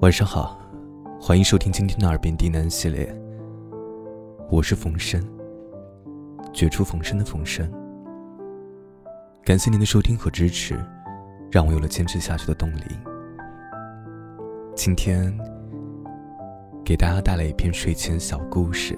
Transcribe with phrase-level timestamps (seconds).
[0.00, 0.58] 晚上好，
[1.18, 3.08] 欢迎收听今天的耳边低喃系列。
[4.50, 5.26] 我是冯生，
[6.52, 7.66] 绝处逢生的冯生。
[9.42, 10.78] 感谢您的收听和支持，
[11.50, 12.82] 让我有了坚持下去的动力。
[14.74, 15.34] 今天
[16.84, 18.94] 给大家带来一篇睡前小故事，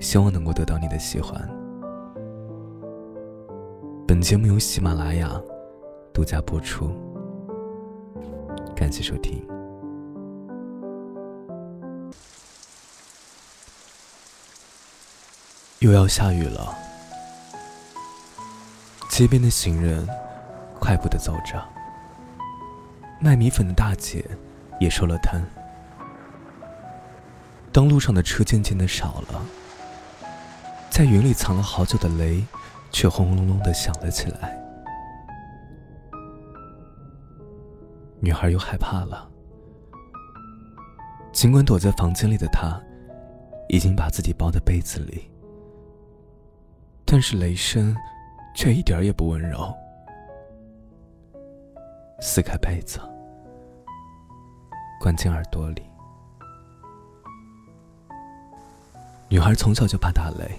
[0.00, 1.48] 希望能够得到你的喜欢。
[4.04, 5.40] 本节目由喜马拉雅
[6.12, 6.90] 独家播出，
[8.86, 9.44] 感谢收听。
[15.80, 16.72] 又要下雨了，
[19.08, 20.08] 街边的行人
[20.78, 21.60] 快步的走着，
[23.18, 24.24] 卖米粉的大姐
[24.78, 25.42] 也收了摊。
[27.72, 29.44] 当路上的车渐渐的少了，
[30.90, 32.44] 在云里藏了好久的雷。
[32.92, 34.65] 却轰隆隆的响了起来。
[38.26, 39.30] 女孩又害怕了。
[41.32, 42.76] 尽管躲在房间里的她，
[43.68, 45.30] 已经把自己包在被子里，
[47.04, 47.96] 但是雷声
[48.52, 49.72] 却一点也不温柔。
[52.20, 52.98] 撕开被子，
[55.00, 55.82] 关进耳朵里。
[59.28, 60.50] 女孩从小就怕打雷。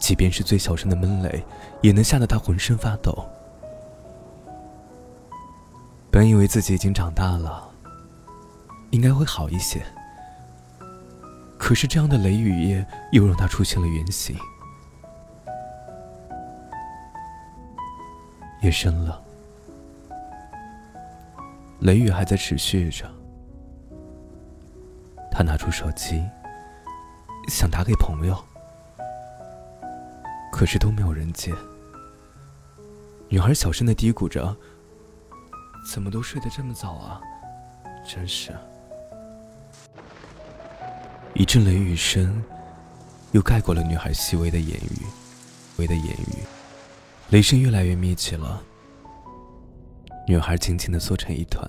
[0.00, 1.44] 即便是最小声的闷雷，
[1.80, 3.24] 也能吓得她浑身发抖。
[6.18, 7.70] 本以为自己已经长大了，
[8.90, 9.80] 应该会好一些。
[11.56, 14.36] 可是这样的雷雨夜又让他出现了原形。
[18.62, 19.22] 夜深了，
[21.78, 23.08] 雷雨还在持续着。
[25.30, 26.20] 他拿出手机，
[27.46, 28.36] 想打给朋友。
[30.50, 31.54] 可是都没有人接。
[33.28, 34.56] 女孩小声的嘀咕着
[35.90, 37.18] ：“怎么都睡得这么早啊？
[38.06, 38.54] 真是。”
[41.34, 42.42] 一阵雷雨声，
[43.32, 45.06] 又盖过了女孩细微的言语，
[45.78, 46.44] 微的言语。
[47.30, 48.62] 雷声越来越密集了。
[50.26, 51.66] 女孩紧紧的缩成一团。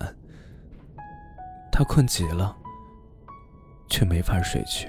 [1.72, 2.54] 她困极了，
[3.88, 4.86] 却没法睡去。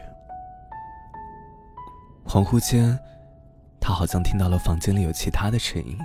[2.26, 3.00] 恍惚间。
[3.84, 5.98] 他好像听到了房间里有其他的声音，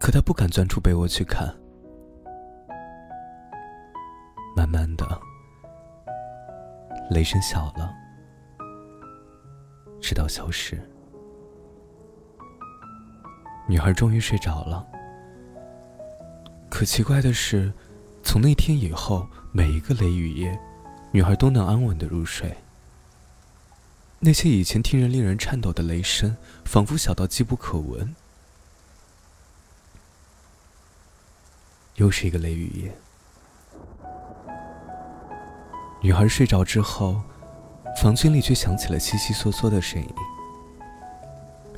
[0.00, 1.54] 可他不敢钻出被窝去看。
[4.70, 5.20] 慢慢的，
[7.10, 7.92] 雷声小了，
[10.00, 10.80] 直到消失。
[13.68, 14.86] 女孩终于睡着了。
[16.68, 17.72] 可奇怪的是，
[18.22, 20.56] 从那天以后，每一个雷雨夜，
[21.10, 22.56] 女孩都能安稳的入睡。
[24.20, 28.14] 那些以前听人令人颤抖的雷声，仿佛小到机不可闻。
[31.96, 32.96] 又是一个雷雨夜，
[36.02, 37.20] 女孩睡着之后，
[38.00, 40.08] 房间里却响起了悉悉嗦嗦的声音。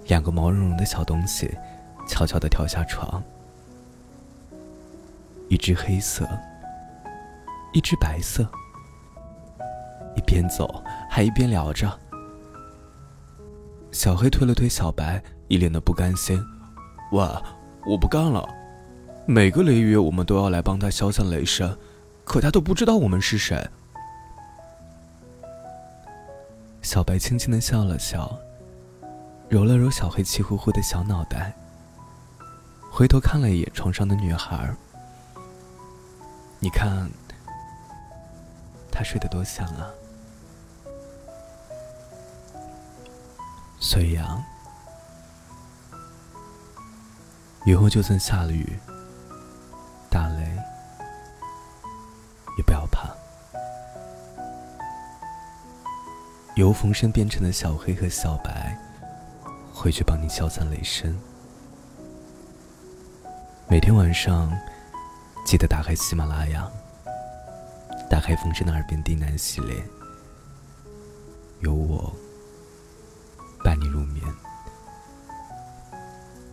[0.07, 1.51] 两个毛茸茸的小东西
[2.07, 3.21] 悄悄的跳下床，
[5.49, 6.29] 一只黑色，
[7.73, 8.47] 一只白色，
[10.15, 11.99] 一边走还一边聊着。
[13.91, 16.41] 小黑推了推小白，一脸的不甘心
[17.11, 17.27] ：“喂，
[17.85, 18.49] 我不干了！
[19.27, 21.77] 每个雷雨我们都要来帮他消散雷声，
[22.25, 23.69] 可他都不知道我们是谁。”
[26.93, 28.39] 小白轻轻的笑了笑，
[29.49, 31.55] 揉了揉小黑气呼呼的小脑袋，
[32.91, 34.71] 回头看了一眼床上的女孩
[36.59, 37.11] 你看，
[38.91, 39.89] 她睡得多香啊！”
[43.81, 44.45] 隋阳，
[47.65, 48.79] 以后就算下了雨、
[56.63, 58.79] 由冯生变成的小黑和小白，
[59.75, 61.13] 会去帮你消散雷声。
[63.67, 64.49] 每天晚上，
[65.45, 66.71] 记得打开喜马拉雅，
[68.09, 69.75] 打开冯生的耳边低喃系列，
[71.63, 72.15] 有我。
[73.65, 74.25] 伴你入眠，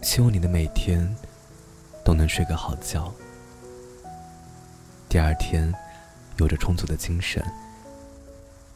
[0.01, 1.07] 希望你的每天
[2.03, 3.13] 都能睡个好觉，
[5.07, 5.71] 第二天
[6.37, 7.43] 有着充足的精神，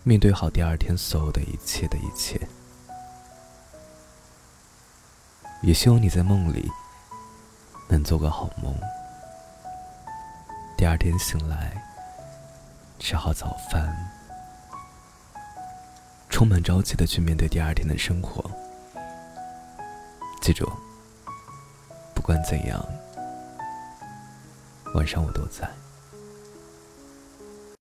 [0.06, 2.40] 面对好第二天所有的一切的一切。
[5.62, 6.70] 也希望你在梦里
[7.88, 8.76] 能做个好梦，
[10.78, 11.82] 第二天醒来
[13.00, 13.96] 吃好早饭。
[16.30, 18.44] 充满朝气的去面对第二天的生活。
[20.42, 20.70] 记住，
[22.14, 22.86] 不管怎样，
[24.96, 25.66] 晚上我都在。